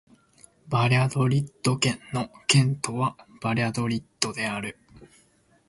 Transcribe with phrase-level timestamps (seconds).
[0.67, 4.75] バリャドリッド県の県都はバリャドリッドである